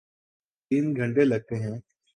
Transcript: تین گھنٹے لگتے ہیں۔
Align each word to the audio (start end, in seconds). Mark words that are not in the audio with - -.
تین 0.71 0.93
گھنٹے 0.97 1.23
لگتے 1.23 1.55
ہیں۔ 1.55 1.77